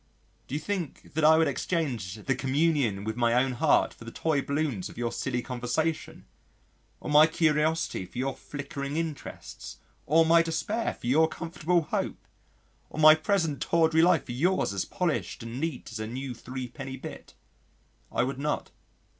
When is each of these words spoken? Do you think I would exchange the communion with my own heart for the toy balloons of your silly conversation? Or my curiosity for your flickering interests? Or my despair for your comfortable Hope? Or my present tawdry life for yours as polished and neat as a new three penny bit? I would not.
Do 0.47 0.55
you 0.55 0.59
think 0.59 1.11
I 1.15 1.37
would 1.37 1.47
exchange 1.47 2.15
the 2.15 2.33
communion 2.33 3.03
with 3.03 3.15
my 3.17 3.35
own 3.35 3.51
heart 3.51 3.93
for 3.93 4.03
the 4.03 4.09
toy 4.09 4.41
balloons 4.41 4.89
of 4.89 4.97
your 4.97 5.11
silly 5.11 5.43
conversation? 5.43 6.25
Or 6.99 7.07
my 7.11 7.27
curiosity 7.27 8.07
for 8.07 8.17
your 8.17 8.35
flickering 8.35 8.97
interests? 8.97 9.77
Or 10.07 10.25
my 10.25 10.41
despair 10.41 10.95
for 10.95 11.05
your 11.05 11.27
comfortable 11.27 11.83
Hope? 11.83 12.25
Or 12.89 12.99
my 12.99 13.13
present 13.13 13.61
tawdry 13.61 14.01
life 14.01 14.25
for 14.25 14.31
yours 14.31 14.73
as 14.73 14.85
polished 14.85 15.43
and 15.43 15.61
neat 15.61 15.91
as 15.91 15.99
a 15.99 16.07
new 16.07 16.33
three 16.33 16.67
penny 16.67 16.97
bit? 16.97 17.35
I 18.11 18.23
would 18.23 18.39
not. 18.39 18.71